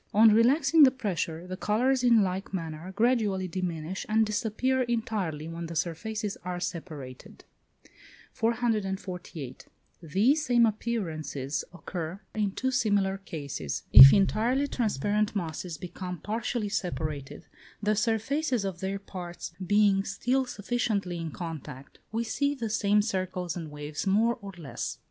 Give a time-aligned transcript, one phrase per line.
[0.15, 5.67] On relaxing the pressure, the colours, in like manner, gradually diminish, and disappear entirely when
[5.67, 7.43] the surfaces are separated.
[8.33, 9.67] 448.
[10.01, 13.83] These same appearances occur in two similar cases.
[13.93, 17.45] If entirely transparent masses become partially separated,
[17.83, 23.55] the surfaces of their parts being still sufficiently in contact, we see the same circles
[23.55, 24.97] and waves more or less.